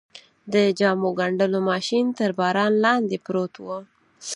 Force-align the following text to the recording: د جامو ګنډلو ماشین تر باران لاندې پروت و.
د 0.53 0.55
جامو 0.79 1.09
ګنډلو 1.19 1.59
ماشین 1.71 2.05
تر 2.19 2.29
باران 2.39 2.73
لاندې 2.85 3.17
پروت 3.25 3.53
و. 3.63 3.67